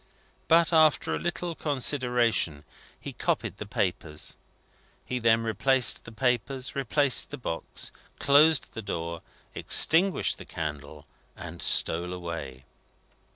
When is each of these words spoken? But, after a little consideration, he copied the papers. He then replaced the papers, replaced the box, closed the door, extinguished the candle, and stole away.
But, 0.47 0.73
after 0.73 1.13
a 1.13 1.19
little 1.19 1.53
consideration, 1.53 2.63
he 2.99 3.13
copied 3.13 3.57
the 3.57 3.67
papers. 3.67 4.35
He 5.05 5.19
then 5.19 5.43
replaced 5.43 6.05
the 6.05 6.11
papers, 6.11 6.75
replaced 6.75 7.29
the 7.29 7.37
box, 7.37 7.91
closed 8.17 8.71
the 8.73 8.81
door, 8.81 9.21
extinguished 9.53 10.39
the 10.39 10.45
candle, 10.45 11.05
and 11.37 11.61
stole 11.61 12.13
away. 12.13 12.65